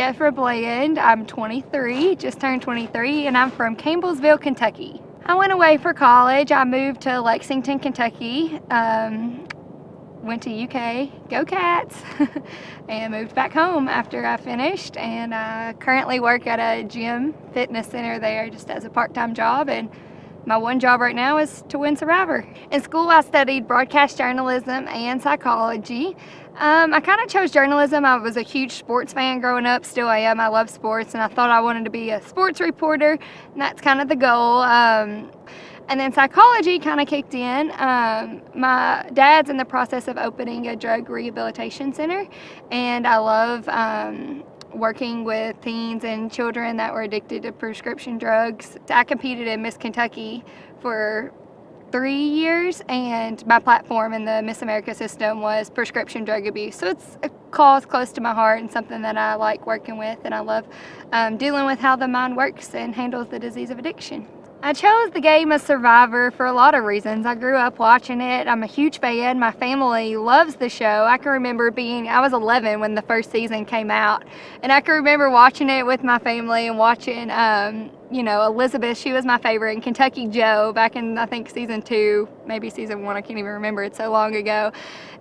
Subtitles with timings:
[0.00, 0.98] Jefra Bland.
[0.98, 4.98] I'm 23, just turned 23, and I'm from Campbellsville, Kentucky.
[5.26, 6.50] I went away for college.
[6.50, 8.58] I moved to Lexington, Kentucky.
[8.70, 9.46] Um,
[10.22, 12.02] went to UK, go Cats,
[12.88, 14.96] and moved back home after I finished.
[14.96, 19.68] And I currently work at a gym fitness center there just as a part-time job.
[19.68, 19.90] And
[20.46, 22.46] my one job right now is to win Survivor.
[22.70, 26.16] In school, I studied broadcast journalism and psychology.
[26.56, 28.04] Um, I kind of chose journalism.
[28.04, 30.40] I was a huge sports fan growing up, still I am.
[30.40, 33.18] I love sports, and I thought I wanted to be a sports reporter,
[33.52, 34.62] and that's kind of the goal.
[34.62, 35.30] Um,
[35.88, 37.72] and then psychology kind of kicked in.
[37.78, 42.26] Um, my dad's in the process of opening a drug rehabilitation center,
[42.70, 48.76] and I love um, working with teens and children that were addicted to prescription drugs.
[48.88, 50.44] I competed in Miss Kentucky
[50.80, 51.32] for
[51.92, 56.76] three years and my platform in the Miss America system was prescription drug abuse.
[56.76, 60.18] So it's a cause close to my heart and something that I like working with
[60.24, 60.66] and I love
[61.12, 64.28] um, dealing with how the mind works and handles the disease of addiction.
[64.62, 67.24] I chose the game of Survivor for a lot of reasons.
[67.24, 68.46] I grew up watching it.
[68.46, 69.38] I'm a huge fan.
[69.38, 71.06] My family loves the show.
[71.06, 74.22] I can remember being, I was 11 when the first season came out.
[74.62, 78.98] And I can remember watching it with my family and watching um, you know, Elizabeth,
[78.98, 83.04] she was my favorite, and Kentucky Joe back in, I think, season two, maybe season
[83.04, 84.72] one, I can't even remember, it's so long ago.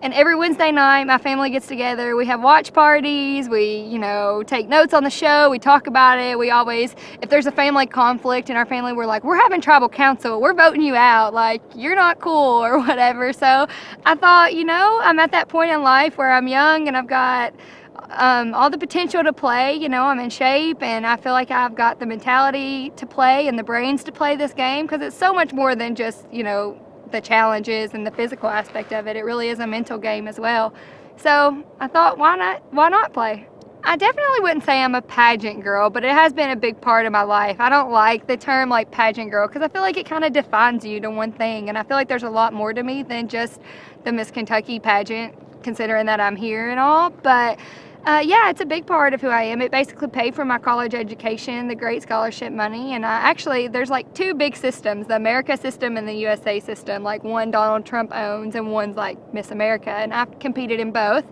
[0.00, 4.42] And every Wednesday night, my family gets together, we have watch parties, we, you know,
[4.46, 7.86] take notes on the show, we talk about it, we always, if there's a family
[7.86, 11.60] conflict in our family, we're like, we're having tribal council, we're voting you out, like,
[11.74, 13.34] you're not cool, or whatever.
[13.34, 13.66] So
[14.06, 17.08] I thought, you know, I'm at that point in life where I'm young and I've
[17.08, 17.52] got,
[18.10, 19.74] um, all the potential to play.
[19.74, 23.48] You know, I'm in shape and I feel like I've got the mentality to play
[23.48, 26.42] and the brains to play this game because it's so much more than just, you
[26.42, 29.16] know, the challenges and the physical aspect of it.
[29.16, 30.74] It really is a mental game as well.
[31.16, 33.48] So I thought, why not, why not play?
[33.84, 37.06] I definitely wouldn't say I'm a pageant girl, but it has been a big part
[37.06, 37.56] of my life.
[37.60, 40.32] I don't like the term like pageant girl because I feel like it kind of
[40.32, 41.68] defines you to one thing.
[41.68, 43.60] And I feel like there's a lot more to me than just
[44.04, 47.10] the Miss Kentucky pageant, considering that I'm here and all.
[47.10, 47.58] But
[48.08, 49.60] uh, yeah, it's a big part of who I am.
[49.60, 53.90] It basically paid for my college education, the great scholarship money, and I actually, there's
[53.90, 58.10] like two big systems, the America system and the USA system, like one Donald Trump
[58.14, 61.26] owns and one's like Miss America, and I've competed in both.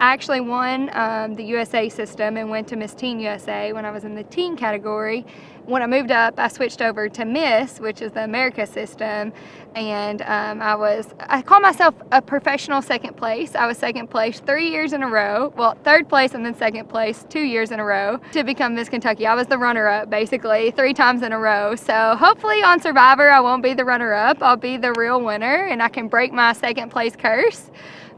[0.00, 3.90] I actually won um, the USA system and went to Miss Teen USA when I
[3.90, 5.26] was in the teen category,
[5.70, 9.32] when I moved up, I switched over to Miss, which is the America system,
[9.76, 13.54] and um, I was, I call myself a professional second place.
[13.54, 16.88] I was second place three years in a row, well, third place and then second
[16.88, 19.26] place two years in a row to become Miss Kentucky.
[19.26, 21.74] I was the runner-up, basically, three times in a row.
[21.74, 24.42] So hopefully on Survivor, I won't be the runner-up.
[24.42, 27.70] I'll be the real winner, and I can break my second place curse.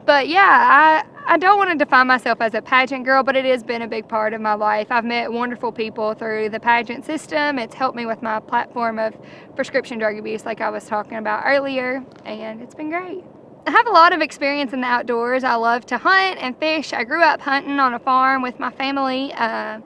[0.05, 3.45] But yeah, I, I don't want to define myself as a pageant girl, but it
[3.45, 4.89] has been a big part of my life.
[4.91, 7.57] I've met wonderful people through the pageant system.
[7.57, 9.15] It's helped me with my platform of
[9.55, 13.23] prescription drug abuse like I was talking about earlier, and it's been great.
[13.65, 15.45] I have a lot of experience in the outdoors.
[15.45, 16.93] I love to hunt and fish.
[16.93, 19.33] I grew up hunting on a farm with my family.
[19.35, 19.79] Uh,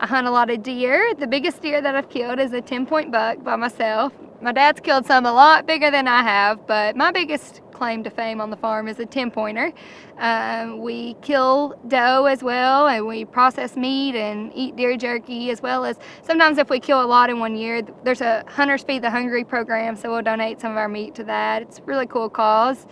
[0.00, 1.14] I hunt a lot of deer.
[1.14, 4.12] The biggest deer that I've killed is a 10-point buck by myself.
[4.42, 8.10] My dad's killed some a lot bigger than I have, but my biggest claim to
[8.10, 9.72] fame on the farm is a 10 pointer.
[10.18, 15.62] Um, we kill doe as well and we process meat and eat deer jerky as
[15.62, 19.02] well as sometimes if we kill a lot in one year there's a Hunters Feed
[19.02, 21.62] the Hungry program so we'll donate some of our meat to that.
[21.62, 22.86] It's a really cool cause.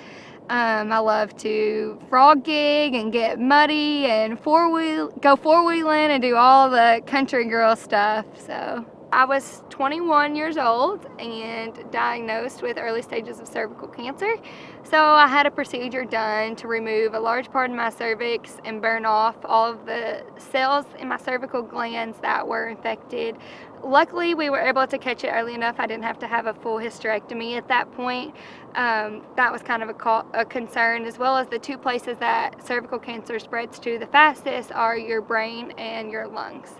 [0.50, 6.10] Um, I love to frog gig and get muddy and four wheel go four wheeling
[6.10, 8.26] and do all the country girl stuff.
[8.36, 14.36] So I was 21 years old and diagnosed with early stages of cervical cancer.
[14.84, 18.80] So I had a procedure done to remove a large part of my cervix and
[18.80, 23.36] burn off all of the cells in my cervical glands that were infected.
[23.82, 25.76] Luckily, we were able to catch it early enough.
[25.78, 28.34] I didn't have to have a full hysterectomy at that point.
[28.76, 32.64] Um, that was kind of a, a concern, as well as the two places that
[32.64, 36.74] cervical cancer spreads to the fastest are your brain and your lungs.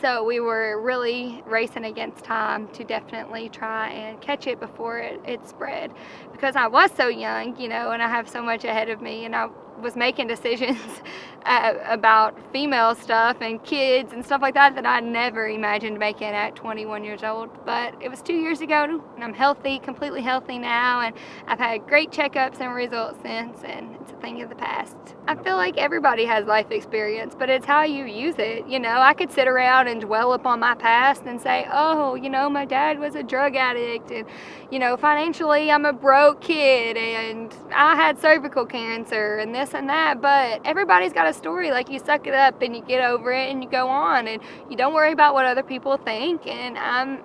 [0.00, 5.20] So we were really racing against time to definitely try and catch it before it,
[5.26, 5.92] it spread.
[6.32, 9.24] Because I was so young, you know, and I have so much ahead of me
[9.24, 9.48] and I
[9.80, 10.80] was making decisions
[11.44, 16.28] uh, about female stuff and kids and stuff like that that I never imagined making
[16.28, 17.50] at 21 years old.
[17.64, 21.14] But it was two years ago and I'm healthy, completely healthy now and
[21.46, 24.96] I've had great checkups and results since and it's a thing of the past.
[25.28, 28.66] I feel like everybody has life experience, but it's how you use it.
[28.66, 32.30] You know, I could sit around and dwell upon my past and say, oh, you
[32.30, 34.26] know, my dad was a drug addict and,
[34.70, 39.74] you know, financially I'm a broke kid and I had cervical cancer and this this
[39.74, 41.70] and that, but everybody's got a story.
[41.70, 44.40] Like you suck it up and you get over it and you go on and
[44.70, 46.46] you don't worry about what other people think.
[46.46, 47.22] And I'm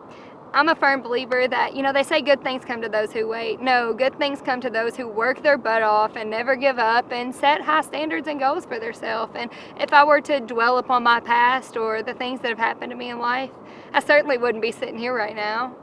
[0.53, 3.25] I'm a firm believer that, you know, they say good things come to those who
[3.25, 3.61] wait.
[3.61, 7.09] No, good things come to those who work their butt off and never give up
[7.09, 9.31] and set high standards and goals for themselves.
[9.33, 9.49] And
[9.79, 12.97] if I were to dwell upon my past or the things that have happened to
[12.97, 13.51] me in life,
[13.94, 15.73] I certainly wouldn't be sitting here right now.